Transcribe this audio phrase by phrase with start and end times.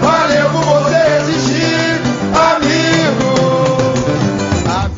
[0.00, 2.00] Valeu por você existir,
[2.54, 3.34] amigo.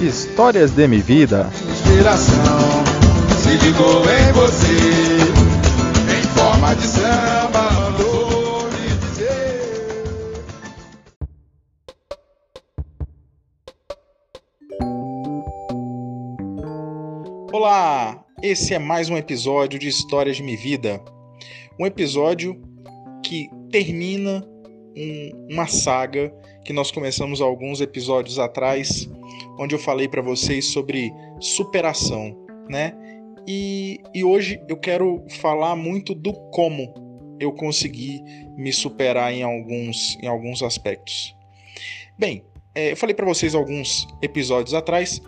[0.00, 1.48] Histórias de minha vida.
[1.70, 2.84] Inspiração
[3.40, 5.18] se ligou em você.
[6.12, 7.74] Em forma de samba.
[17.52, 18.23] Olá!
[18.46, 21.02] Esse é mais um episódio de Histórias de Minha Vida.
[21.80, 22.60] Um episódio
[23.24, 24.46] que termina
[24.94, 26.30] um- uma saga
[26.62, 29.08] que nós começamos alguns episódios atrás,
[29.58, 31.10] onde eu falei para vocês sobre
[31.40, 32.36] superação,
[32.68, 32.92] né?
[33.48, 36.92] E, e hoje eu quero falar muito do como
[37.40, 38.22] eu consegui
[38.58, 41.34] me superar em alguns, em alguns aspectos.
[42.18, 45.18] Bem, é, eu falei para vocês alguns episódios atrás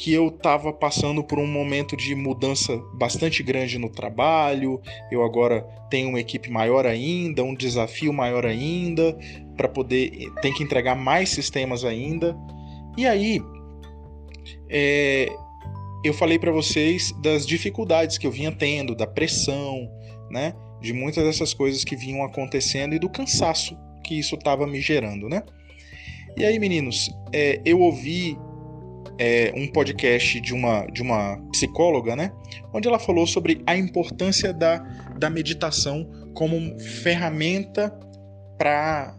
[0.00, 4.80] que eu estava passando por um momento de mudança bastante grande no trabalho.
[5.12, 5.60] Eu agora
[5.90, 9.14] tenho uma equipe maior ainda, um desafio maior ainda,
[9.58, 12.34] para poder tem que entregar mais sistemas ainda.
[12.96, 13.42] E aí,
[14.70, 15.28] é,
[16.02, 19.86] eu falei para vocês das dificuldades que eu vinha tendo, da pressão,
[20.30, 24.80] né, de muitas dessas coisas que vinham acontecendo e do cansaço que isso estava me
[24.80, 25.42] gerando, né?
[26.38, 28.38] E aí, meninos, é, eu ouvi
[29.20, 32.32] é, um podcast de uma, de uma psicóloga, né?
[32.72, 34.78] Onde ela falou sobre a importância da,
[35.18, 37.94] da meditação como ferramenta
[38.56, 39.12] para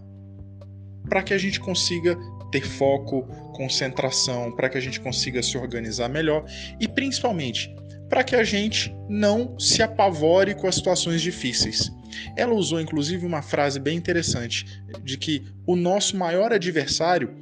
[1.24, 2.18] que a gente consiga
[2.52, 6.46] ter foco, concentração, para que a gente consiga se organizar melhor
[6.80, 7.72] e principalmente
[8.10, 11.92] para que a gente não se apavore com as situações difíceis.
[12.36, 14.66] Ela usou inclusive uma frase bem interessante
[15.04, 17.34] de que o nosso maior adversário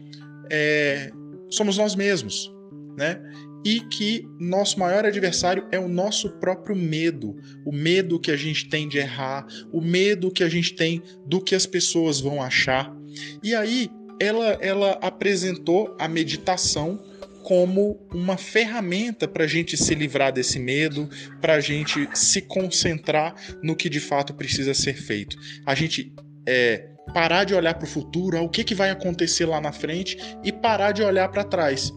[0.52, 1.10] é,
[1.50, 2.54] somos nós mesmos,
[2.98, 3.22] né?
[3.66, 8.70] E que nosso maior adversário é o nosso próprio medo, o medo que a gente
[8.70, 12.96] tem de errar, o medo que a gente tem do que as pessoas vão achar.
[13.44, 17.02] E aí ela, ela apresentou a meditação
[17.44, 21.10] como uma ferramenta para a gente se livrar desse medo,
[21.42, 25.36] para a gente se concentrar no que de fato precisa ser feito.
[25.66, 26.14] A gente
[26.46, 30.18] é, parar de olhar para o futuro, ao que, que vai acontecer lá na frente
[30.44, 31.94] e parar de olhar para trás.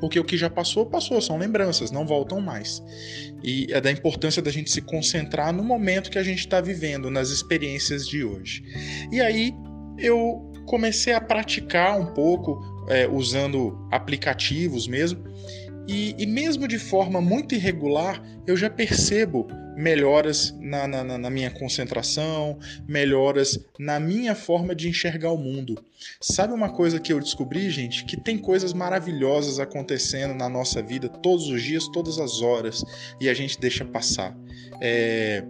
[0.00, 2.82] Porque o que já passou, passou, são lembranças, não voltam mais.
[3.42, 7.10] E é da importância da gente se concentrar no momento que a gente está vivendo,
[7.10, 8.62] nas experiências de hoje.
[9.12, 9.54] E aí
[9.98, 15.22] eu comecei a praticar um pouco, é, usando aplicativos mesmo,
[15.86, 19.46] e, e, mesmo de forma muito irregular, eu já percebo
[19.76, 25.84] melhoras na, na, na, minha concentração, melhoras na minha forma de enxergar o mundo.
[26.20, 28.04] Sabe uma coisa que eu descobri, gente?
[28.04, 32.84] Que tem coisas maravilhosas acontecendo na nossa vida todos os dias, todas as horas,
[33.20, 34.36] e a gente deixa passar.
[34.80, 35.44] É,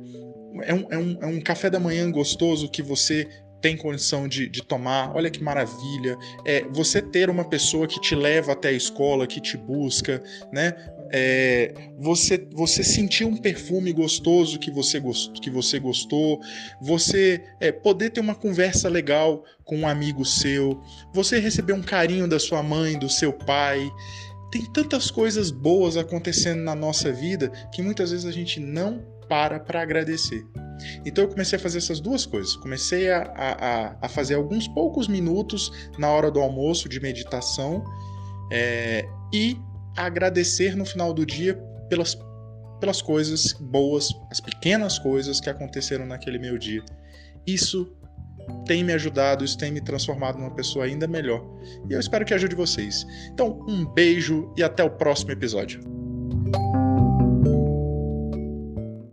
[0.62, 3.28] é, um, é, um, é um café da manhã gostoso que você
[3.64, 6.18] tem condição de, de, tomar, olha que maravilha.
[6.44, 10.74] É, você ter uma pessoa que te leva até a escola, que te busca, né?
[11.10, 16.42] É, você, você sentir um perfume gostoso que você, gost, que você gostou,
[16.78, 20.82] você é, poder ter uma conversa legal com um amigo seu,
[21.14, 23.90] você receber um carinho da sua mãe, do seu pai.
[24.52, 29.58] Tem tantas coisas boas acontecendo na nossa vida que muitas vezes a gente não para
[29.58, 30.44] para agradecer.
[31.04, 32.56] Então eu comecei a fazer essas duas coisas.
[32.56, 37.84] Comecei a, a, a fazer alguns poucos minutos na hora do almoço de meditação
[38.52, 39.56] é, e
[39.96, 41.54] agradecer no final do dia
[41.88, 42.18] pelas,
[42.80, 46.82] pelas coisas boas, as pequenas coisas que aconteceram naquele meu dia.
[47.46, 47.96] Isso
[48.66, 51.42] tem me ajudado, isso tem me transformado numa pessoa ainda melhor.
[51.88, 53.06] E eu espero que ajude vocês.
[53.32, 56.03] Então, um beijo e até o próximo episódio.